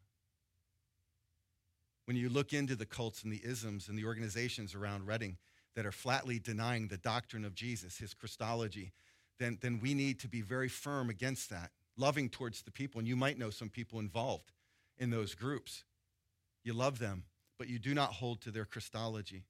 [2.05, 5.37] When you look into the cults and the isms and the organizations around Reading
[5.75, 8.91] that are flatly denying the doctrine of Jesus, his Christology,
[9.39, 12.99] then, then we need to be very firm against that, loving towards the people.
[12.99, 14.51] And you might know some people involved
[14.97, 15.83] in those groups.
[16.63, 17.23] You love them,
[17.57, 19.43] but you do not hold to their Christology.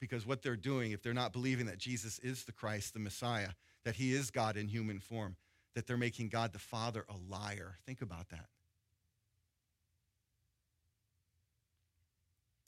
[0.00, 3.50] Because what they're doing, if they're not believing that Jesus is the Christ, the Messiah,
[3.84, 5.36] that he is God in human form,
[5.74, 7.78] that they're making God the Father a liar.
[7.86, 8.46] Think about that.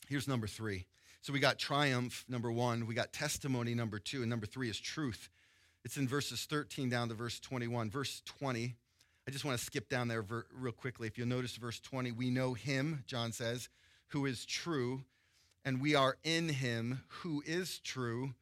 [0.09, 0.87] Here's number three.
[1.21, 2.87] So we got triumph, number one.
[2.87, 4.21] We got testimony, number two.
[4.21, 5.29] And number three is truth.
[5.83, 7.89] It's in verses 13 down to verse 21.
[7.89, 8.75] Verse 20,
[9.27, 11.07] I just want to skip down there ver- real quickly.
[11.07, 13.69] If you'll notice verse 20, we know him, John says,
[14.07, 15.03] who is true,
[15.63, 18.33] and we are in him who is true,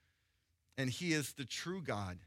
[0.77, 2.17] and he is the true God.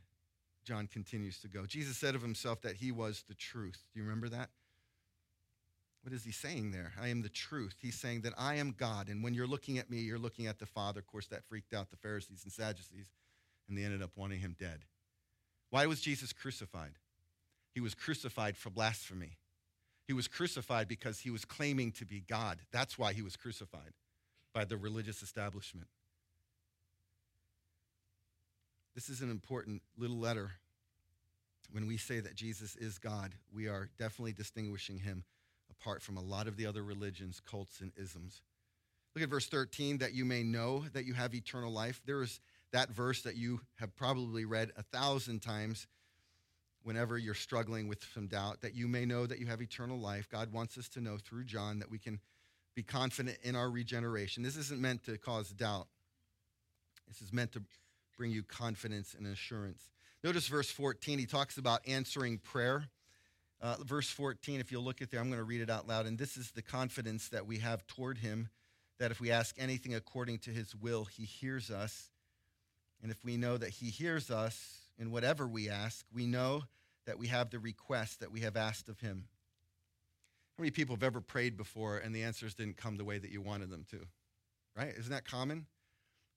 [0.64, 1.66] John continues to go.
[1.66, 3.82] Jesus said of himself that he was the truth.
[3.92, 4.50] Do you remember that?
[6.02, 6.92] What is he saying there?
[7.00, 7.76] I am the truth.
[7.80, 9.08] He's saying that I am God.
[9.08, 10.98] And when you're looking at me, you're looking at the Father.
[10.98, 13.10] Of course, that freaked out the Pharisees and Sadducees,
[13.68, 14.80] and they ended up wanting him dead.
[15.70, 16.92] Why was Jesus crucified?
[17.72, 19.38] He was crucified for blasphemy.
[20.06, 22.58] He was crucified because he was claiming to be God.
[22.72, 23.92] That's why he was crucified
[24.52, 25.86] by the religious establishment.
[28.94, 30.50] This is an important little letter.
[31.70, 35.24] When we say that Jesus is God, we are definitely distinguishing him
[35.82, 38.42] apart from a lot of the other religions, cults, and isms.
[39.14, 42.00] Look at verse 13 that you may know that you have eternal life.
[42.06, 42.40] There is
[42.72, 45.86] that verse that you have probably read a thousand times
[46.84, 50.28] whenever you're struggling with some doubt, that you may know that you have eternal life.
[50.28, 52.20] God wants us to know through John that we can
[52.74, 54.42] be confident in our regeneration.
[54.42, 55.88] This isn't meant to cause doubt,
[57.06, 57.62] this is meant to
[58.16, 59.90] bring you confidence and assurance.
[60.24, 62.84] Notice verse 14, he talks about answering prayer.
[63.62, 66.06] Uh, verse 14, if you'll look at there, I'm going to read it out loud.
[66.06, 68.48] And this is the confidence that we have toward him
[68.98, 72.10] that if we ask anything according to his will, he hears us.
[73.02, 76.64] And if we know that he hears us in whatever we ask, we know
[77.06, 79.26] that we have the request that we have asked of him.
[80.56, 83.30] How many people have ever prayed before and the answers didn't come the way that
[83.30, 84.00] you wanted them to?
[84.76, 84.92] Right?
[84.96, 85.66] Isn't that common?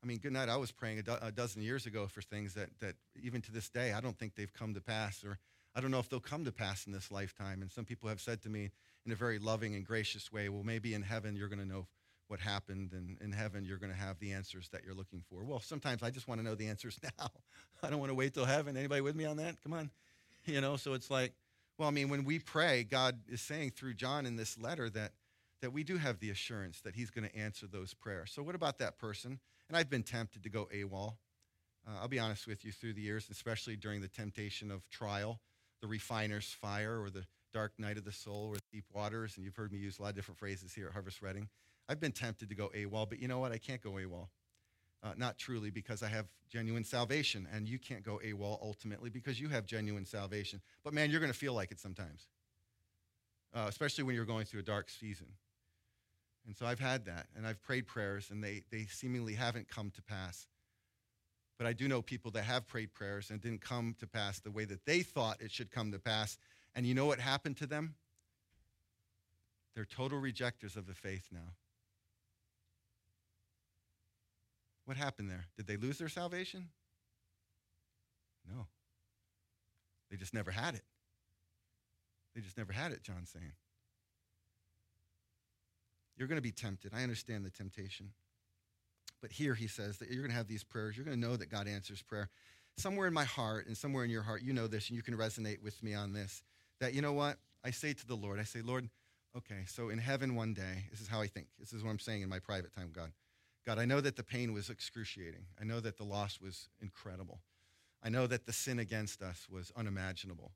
[0.03, 0.49] I mean, good night.
[0.49, 3.51] I was praying a, do- a dozen years ago for things that, that even to
[3.51, 5.39] this day, I don't think they've come to pass or
[5.75, 7.61] I don't know if they'll come to pass in this lifetime.
[7.61, 8.71] And some people have said to me
[9.05, 11.87] in a very loving and gracious way, well, maybe in heaven you're going to know
[12.27, 15.43] what happened, and in heaven you're going to have the answers that you're looking for.
[15.43, 17.29] Well, sometimes I just want to know the answers now.
[17.83, 18.77] I don't want to wait till heaven.
[18.77, 19.61] Anybody with me on that?
[19.61, 19.91] Come on.
[20.45, 21.33] You know, so it's like,
[21.77, 25.11] well, I mean, when we pray, God is saying through John in this letter that
[25.61, 28.31] that we do have the assurance that he's going to answer those prayers.
[28.31, 29.39] So what about that person?
[29.67, 31.15] And I've been tempted to go AWOL.
[31.87, 35.39] Uh, I'll be honest with you, through the years, especially during the temptation of trial,
[35.81, 39.35] the refiner's fire or the dark night of the soul or deep waters.
[39.35, 41.47] And you've heard me use a lot of different phrases here at Harvest Reading.
[41.87, 43.51] I've been tempted to go AWOL, but you know what?
[43.51, 44.27] I can't go AWOL.
[45.03, 49.39] Uh, not truly because I have genuine salvation, and you can't go AWOL ultimately because
[49.39, 50.61] you have genuine salvation.
[50.83, 52.27] But man, you're going to feel like it sometimes,
[53.53, 55.27] uh, especially when you're going through a dark season.
[56.47, 59.91] And so I've had that, and I've prayed prayers, and they, they seemingly haven't come
[59.91, 60.47] to pass.
[61.57, 64.51] But I do know people that have prayed prayers and didn't come to pass the
[64.51, 66.37] way that they thought it should come to pass.
[66.75, 67.95] And you know what happened to them?
[69.73, 71.53] They're total rejectors of the faith now.
[74.85, 75.45] What happened there?
[75.57, 76.69] Did they lose their salvation?
[78.47, 78.67] No.
[80.11, 80.83] They just never had it.
[82.35, 83.53] They just never had it, John's saying.
[86.17, 86.91] You're going to be tempted.
[86.93, 88.11] I understand the temptation.
[89.21, 90.95] But here he says that you're going to have these prayers.
[90.95, 92.29] You're going to know that God answers prayer.
[92.77, 95.15] Somewhere in my heart and somewhere in your heart, you know this, and you can
[95.15, 96.43] resonate with me on this.
[96.79, 97.37] That, you know what?
[97.63, 98.89] I say to the Lord, I say, Lord,
[99.35, 101.47] okay, so in heaven one day, this is how I think.
[101.59, 103.11] This is what I'm saying in my private time, God.
[103.65, 105.45] God, I know that the pain was excruciating.
[105.59, 107.39] I know that the loss was incredible.
[108.03, 110.51] I know that the sin against us was unimaginable.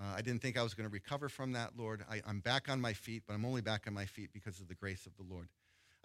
[0.00, 2.04] Uh, I didn't think I was going to recover from that, Lord.
[2.10, 4.68] I, I'm back on my feet, but I'm only back on my feet because of
[4.68, 5.48] the grace of the Lord.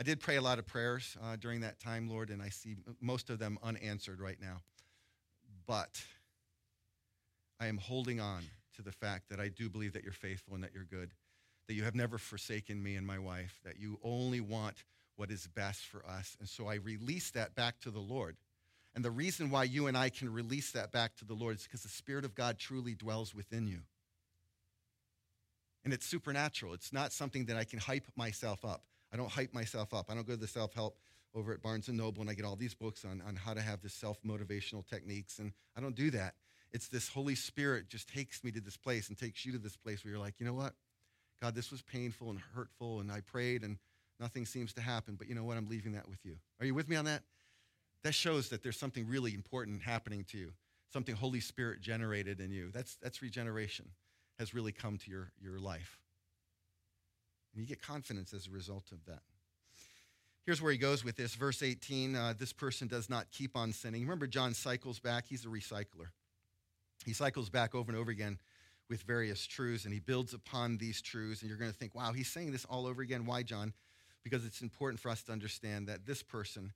[0.04, 2.76] I did pray a lot of prayers uh, during that time, Lord, and I see
[3.00, 4.58] most of them unanswered right now.
[5.66, 6.04] But
[7.58, 8.44] I am holding on
[8.76, 11.12] to the fact that I do believe that you're faithful and that you're good,
[11.70, 14.84] that you have never forsaken me and my wife, that you only want
[15.16, 16.36] what is best for us.
[16.38, 18.36] And so I release that back to the Lord.
[18.96, 21.64] And the reason why you and I can release that back to the Lord is
[21.64, 23.80] because the Spirit of God truly dwells within you.
[25.86, 26.74] And it's supernatural.
[26.74, 28.84] It's not something that I can hype myself up.
[29.14, 30.10] I don't hype myself up.
[30.10, 30.98] I don't go to the self help
[31.36, 33.62] over at Barnes and Noble and I get all these books on, on how to
[33.62, 35.40] have this self motivational techniques.
[35.40, 36.36] And I don't do that.
[36.72, 39.78] It's this Holy Spirit just takes me to this place and takes you to this
[39.78, 40.74] place where you're like, you know what?
[41.40, 43.78] God, this was painful and hurtful, and I prayed and
[44.20, 45.58] nothing seems to happen, but you know what?
[45.58, 46.38] I'm leaving that with you.
[46.60, 47.24] Are you with me on that?
[48.04, 50.54] That shows that there's something really important happening to you,
[50.92, 52.72] something Holy Spirit generated in you.
[52.74, 53.90] That's, that's regeneration,
[54.40, 56.00] has really come to your, your life.
[57.54, 59.22] And you get confidence as a result of that.
[60.46, 61.36] Here's where he goes with this.
[61.36, 64.02] Verse 18 uh, this person does not keep on sinning.
[64.02, 65.26] Remember, John cycles back.
[65.28, 66.08] He's a recycler.
[67.06, 68.40] He cycles back over and over again
[68.90, 71.42] with various truths, and he builds upon these truths.
[71.42, 73.26] And you're going to think, wow, he's saying this all over again.
[73.26, 73.74] Why, John?
[74.24, 76.74] Because it's important for us to understand that this person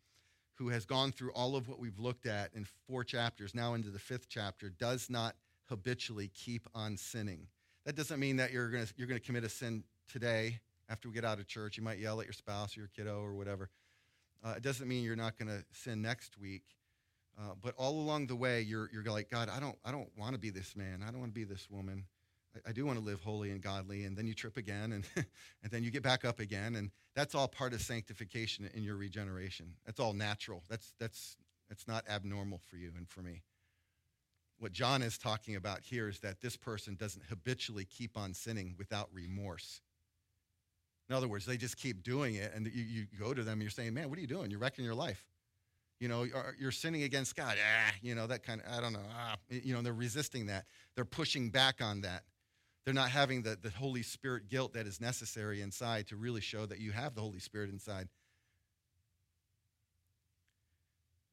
[0.55, 3.89] who has gone through all of what we've looked at in four chapters, now into
[3.89, 5.35] the fifth chapter, does not
[5.69, 7.47] habitually keep on sinning.
[7.85, 10.59] That doesn't mean that you're going you're going to commit a sin today
[10.89, 11.77] after we get out of church.
[11.77, 13.69] You might yell at your spouse or your kiddo or whatever.
[14.43, 16.63] Uh, it doesn't mean you're not going to sin next week.
[17.39, 20.33] Uh, but all along the way, you're, you're like, God, I don't, I don't want
[20.33, 21.03] to be this man.
[21.07, 22.05] I don't want to be this woman.
[22.55, 24.05] I, I do want to live holy and godly.
[24.05, 25.05] And then you trip again, and,
[25.63, 26.75] and then you get back up again.
[26.75, 29.73] And that's all part of sanctification in your regeneration.
[29.85, 30.63] That's all natural.
[30.67, 31.37] That's, that's,
[31.69, 33.43] that's not abnormal for you and for me.
[34.59, 38.73] What John is talking about here is that this person doesn't habitually keep on sinning
[38.79, 39.81] without remorse.
[41.09, 43.61] In other words, they just keep doing it, and you, you go to them and
[43.61, 44.51] you're saying, Man, what are you doing?
[44.51, 45.23] You're wrecking your life.
[45.99, 46.27] You know,
[46.59, 47.57] you're sinning against God.
[47.59, 49.05] Ah, you know, that kind of, I don't know.
[49.15, 50.65] Ah, you know, they're resisting that.
[50.95, 52.23] They're pushing back on that.
[52.85, 56.65] They're not having the, the Holy Spirit guilt that is necessary inside to really show
[56.67, 58.07] that you have the Holy Spirit inside.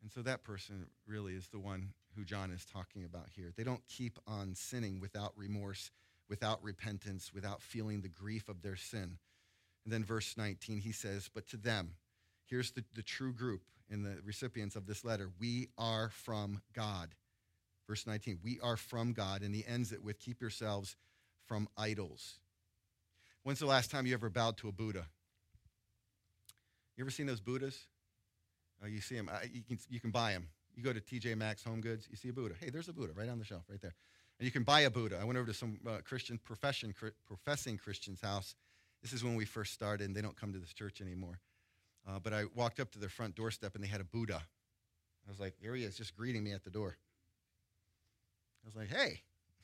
[0.02, 3.52] And so that person really is the one who John is talking about here.
[3.56, 5.90] They don't keep on sinning without remorse,
[6.28, 9.18] without repentance, without feeling the grief of their sin.
[9.84, 11.94] And then verse 19, he says, But to them,
[12.46, 17.14] here's the, the true group in the recipients of this letter we are from God.
[17.86, 19.42] Verse 19, we are from God.
[19.42, 20.96] And he ends it with, Keep yourselves
[21.46, 22.38] from idols.
[23.42, 25.06] When's the last time you ever bowed to a Buddha?
[26.96, 27.78] You ever seen those Buddhas?
[28.82, 29.30] Oh, you see them.
[29.52, 30.48] you, can, you can buy them.
[30.74, 32.54] You go to TJ Maxx Home Goods, you see a Buddha.
[32.58, 33.94] Hey, there's a Buddha right on the shelf, right there.
[34.38, 35.18] And you can buy a Buddha.
[35.20, 36.94] I went over to some uh, Christian profession,
[37.26, 38.56] professing Christian's house.
[39.04, 41.38] This is when we first started, and they don't come to this church anymore.
[42.08, 44.42] Uh, but I walked up to their front doorstep, and they had a Buddha.
[45.26, 46.96] I was like, there he is, just greeting me at the door.
[48.64, 49.20] I was like, hey.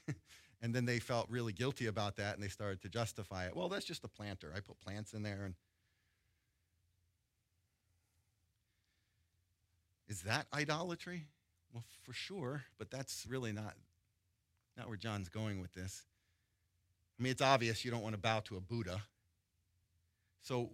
[0.63, 3.57] And then they felt really guilty about that and they started to justify it.
[3.57, 4.53] Well, that's just a planter.
[4.55, 5.45] I put plants in there.
[5.45, 5.55] And
[10.07, 11.29] is that idolatry?
[11.73, 13.75] Well, for sure, but that's really not,
[14.77, 16.05] not where John's going with this.
[17.19, 19.03] I mean, it's obvious you don't want to bow to a Buddha.
[20.43, 20.71] So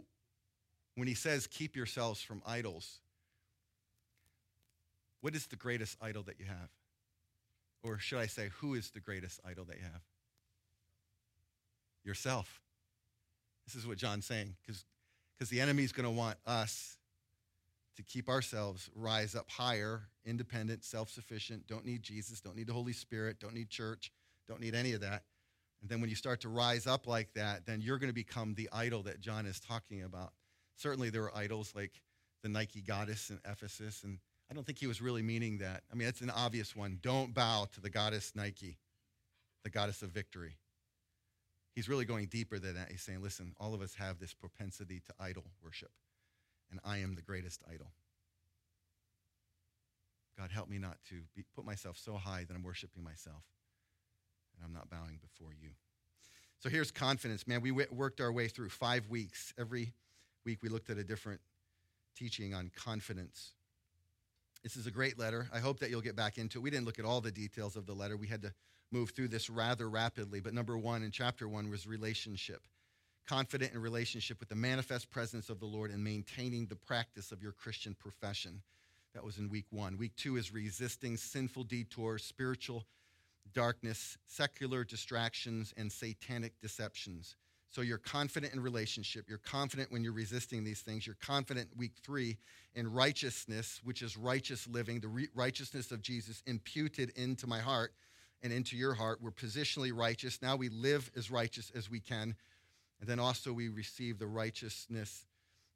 [0.94, 3.00] when he says, keep yourselves from idols,
[5.20, 6.70] what is the greatest idol that you have?
[7.82, 10.02] Or should I say, who is the greatest idol that you have?
[12.04, 12.60] Yourself.
[13.66, 16.98] This is what John's saying, because the enemy's going to want us
[17.96, 22.72] to keep ourselves rise up higher, independent, self sufficient, don't need Jesus, don't need the
[22.72, 24.12] Holy Spirit, don't need church,
[24.46, 25.22] don't need any of that.
[25.86, 28.54] And then when you start to rise up like that, then you're going to become
[28.54, 30.32] the idol that John is talking about.
[30.74, 32.02] Certainly, there were idols like
[32.42, 34.18] the Nike goddess in Ephesus and
[34.50, 35.84] I don't think he was really meaning that.
[35.92, 36.98] I mean, it's an obvious one.
[37.02, 38.78] Don't bow to the goddess Nike,
[39.62, 40.56] the goddess of victory.
[41.72, 42.90] He's really going deeper than that.
[42.90, 45.92] He's saying, listen, all of us have this propensity to idol worship,
[46.68, 47.92] and I am the greatest idol.
[50.36, 53.44] God, help me not to be, put myself so high that I'm worshiping myself
[54.56, 55.70] and I'm not bowing before you.
[56.58, 57.60] So here's confidence, man.
[57.60, 59.52] We worked our way through five weeks.
[59.58, 59.92] Every
[60.44, 61.40] week we looked at a different
[62.16, 63.52] teaching on confidence.
[64.62, 65.48] This is a great letter.
[65.52, 66.62] I hope that you'll get back into it.
[66.62, 68.16] We didn't look at all the details of the letter.
[68.16, 68.52] We had to
[68.90, 70.40] move through this rather rapidly.
[70.40, 72.62] But number one in chapter one was relationship.
[73.28, 77.42] Confident in relationship with the manifest presence of the Lord and maintaining the practice of
[77.42, 78.62] your Christian profession.
[79.14, 79.98] That was in week one.
[79.98, 82.84] Week two is resisting sinful detours, spiritual
[83.52, 87.36] darkness, secular distractions, and satanic deceptions.
[87.70, 89.26] So you're confident in relationship.
[89.28, 91.06] You're confident when you're resisting these things.
[91.06, 92.38] You're confident, week three,
[92.74, 97.92] in righteousness, which is righteous living, the re- righteousness of Jesus imputed into my heart
[98.42, 99.18] and into your heart.
[99.20, 100.40] We're positionally righteous.
[100.40, 102.34] Now we live as righteous as we can.
[103.00, 105.26] And then also we receive the righteousness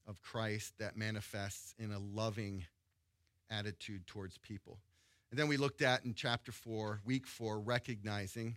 [0.07, 2.65] of Christ that manifests in a loving
[3.51, 4.79] attitude towards people.
[5.31, 8.57] And then we looked at in chapter four, week four, recognizing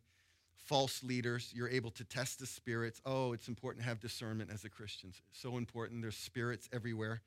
[0.55, 1.51] false leaders.
[1.53, 2.99] You're able to test the spirits.
[3.05, 5.13] Oh, it's important to have discernment as a Christian.
[5.31, 6.01] So important.
[6.01, 7.21] There's spirits everywhere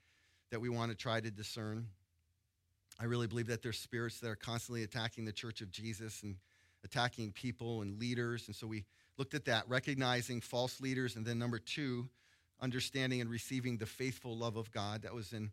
[0.50, 1.86] that we want to try to discern.
[2.98, 6.36] I really believe that there's spirits that are constantly attacking the church of Jesus and
[6.84, 8.46] attacking people and leaders.
[8.46, 8.84] And so we
[9.18, 11.14] looked at that, recognizing false leaders.
[11.14, 12.08] And then number two,
[12.60, 15.02] understanding and receiving the faithful love of God.
[15.02, 15.52] That was in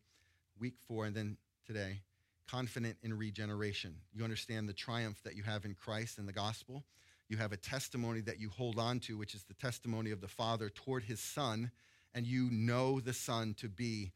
[0.60, 1.06] week four.
[1.06, 1.38] And then
[1.68, 2.02] today,
[2.50, 3.96] confident in regeneration.
[4.14, 6.84] You understand the triumph that you have in Christ and the gospel.
[7.30, 10.28] You have a testimony that you hold on to, which is the testimony of the
[10.28, 11.72] Father toward his Son,
[12.14, 14.12] and you know the Son to be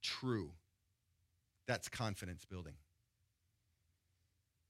[0.00, 0.50] true.
[1.66, 2.74] That's confidence building.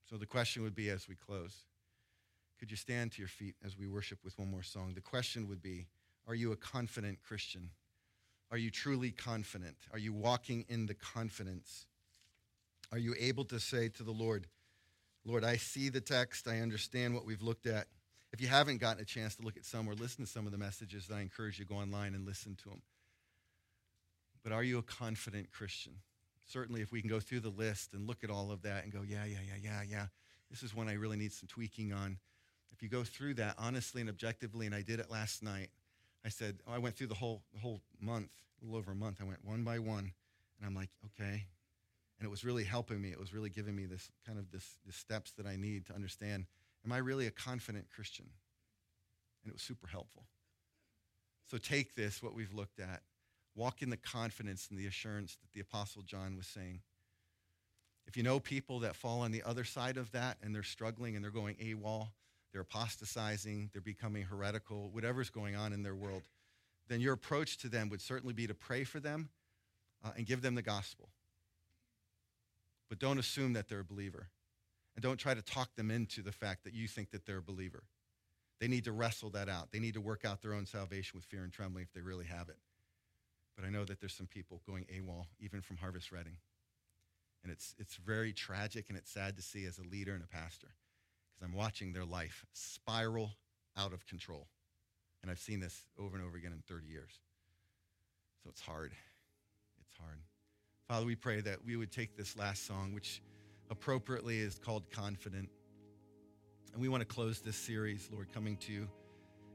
[0.09, 1.65] So the question would be as we close
[2.63, 4.93] could you stand to your feet as we worship with one more song?
[4.95, 5.89] The question would be
[6.29, 7.71] Are you a confident Christian?
[8.53, 9.75] Are you truly confident?
[9.93, 11.87] Are you walking in the confidence?
[12.93, 14.47] Are you able to say to the Lord,
[15.25, 17.87] Lord, I see the text, I understand what we've looked at.
[18.33, 20.53] If you haven't gotten a chance to look at some or listen to some of
[20.53, 22.83] the messages, I encourage you to go online and listen to them.
[24.43, 25.95] But are you a confident Christian?
[26.47, 28.93] Certainly, if we can go through the list and look at all of that and
[28.93, 30.07] go, yeah, yeah, yeah, yeah, yeah,
[30.51, 32.19] this is one I really need some tweaking on.
[32.73, 35.71] If you go through that honestly and objectively, and I did it last night,
[36.25, 38.31] I said, oh, I went through the whole, the whole month,
[38.61, 39.19] a little over a month.
[39.21, 40.13] I went one by one,
[40.59, 41.47] and I'm like, okay,
[42.23, 43.11] and it was really helping me.
[43.11, 45.93] It was really giving me this kind of this, the steps that I need to
[45.93, 46.47] understand,
[46.87, 48.27] am I really a confident Christian?
[49.43, 50.23] And it was super helpful.
[51.51, 53.03] So take this, what we've looked at,
[53.57, 56.83] walk in the confidence and the assurance that the Apostle John was saying.
[58.07, 61.17] If you know people that fall on the other side of that and they're struggling
[61.17, 62.07] and they're going AWOL,
[62.53, 66.23] they're apostatizing, they're becoming heretical, whatever's going on in their world,
[66.87, 69.29] then your approach to them would certainly be to pray for them
[70.05, 71.09] uh, and give them the gospel.
[72.93, 74.29] But don't assume that they're a believer.
[74.95, 77.43] And don't try to talk them into the fact that you think that they're a
[77.43, 77.85] believer.
[78.61, 79.73] They need to wrestle that out.
[79.73, 82.27] They need to work out their own salvation with fear and trembling if they really
[82.27, 82.59] have it.
[83.57, 86.37] But I know that there's some people going AWOL, even from Harvest Reading.
[87.43, 90.27] And it's, it's very tragic and it's sad to see as a leader and a
[90.27, 90.75] pastor
[91.33, 93.31] because I'm watching their life spiral
[93.75, 94.49] out of control.
[95.23, 97.21] And I've seen this over and over again in 30 years.
[98.45, 98.93] So it's hard.
[99.81, 100.19] It's hard.
[100.89, 103.23] Father, we pray that we would take this last song, which
[103.71, 105.49] appropriately is called Confident.
[106.73, 108.89] And we want to close this series, Lord, coming to you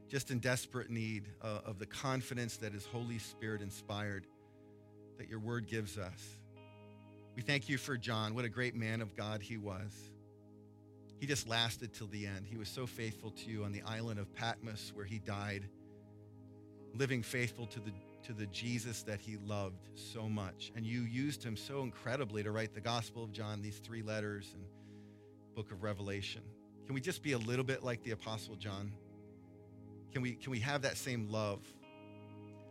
[0.08, 4.26] just in desperate need uh, of the confidence that is Holy Spirit inspired
[5.18, 6.38] that your word gives us.
[7.36, 8.34] We thank you for John.
[8.34, 10.10] What a great man of God he was.
[11.20, 12.46] He just lasted till the end.
[12.48, 15.68] He was so faithful to you on the island of Patmos where he died,
[16.94, 17.92] living faithful to the
[18.28, 20.70] to the Jesus that he loved so much.
[20.76, 24.50] And you used him so incredibly to write the Gospel of John, these three letters,
[24.52, 24.62] and
[25.54, 26.42] book of Revelation.
[26.84, 28.92] Can we just be a little bit like the Apostle John?
[30.12, 31.60] Can we, can we have that same love?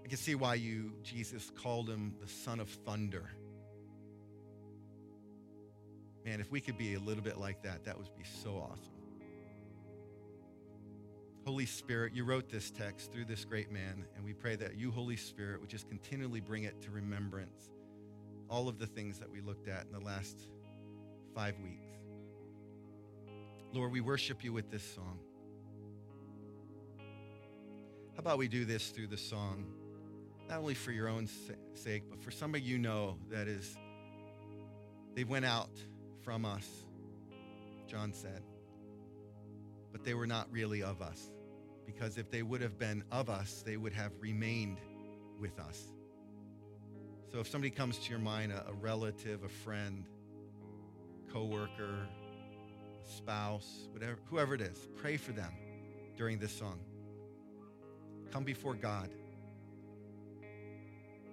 [0.05, 3.27] I can see why you, Jesus, called him the son of thunder.
[6.23, 8.96] Man, if we could be a little bit like that, that would be so awesome.
[11.47, 14.91] Holy Spirit, you wrote this text through this great man, and we pray that you,
[14.91, 17.69] Holy Spirit, would just continually bring it to remembrance.
[18.49, 20.37] All of the things that we looked at in the last
[21.33, 21.87] five weeks.
[23.71, 25.19] Lord, we worship you with this song.
[28.15, 29.67] How about we do this through the song,
[30.49, 31.29] not only for your own
[31.75, 33.77] sake, but for somebody you know that is,
[35.15, 35.71] they went out
[36.23, 36.67] from us,
[37.87, 38.43] John said,
[39.93, 41.31] but they were not really of us
[41.87, 44.77] because if they would have been of us, they would have remained
[45.39, 45.87] with us.
[47.31, 50.05] So if somebody comes to your mind, a, a relative, a friend,
[51.31, 52.07] coworker,
[53.03, 55.51] a spouse, whatever, whoever it is, pray for them
[56.17, 56.79] during this song.
[58.31, 59.09] Come before God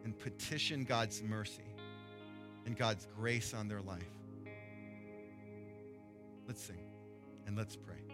[0.04, 1.64] and petition God's mercy
[2.64, 4.02] and God's grace on their life.
[6.46, 6.78] Let's sing
[7.46, 8.13] and let's pray.